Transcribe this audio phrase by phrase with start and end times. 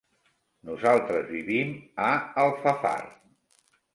[0.69, 1.75] Nosaltres vivim
[2.07, 2.09] a
[2.45, 3.03] Alfafar.